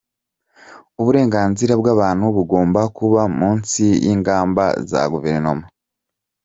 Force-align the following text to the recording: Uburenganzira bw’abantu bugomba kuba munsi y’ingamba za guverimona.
Uburenganzira 0.99 1.73
bw’abantu 1.81 2.25
bugomba 2.35 2.81
kuba 2.97 3.21
munsi 3.39 3.83
y’ingamba 4.03 4.63
za 4.89 5.01
guverimona. 5.11 5.65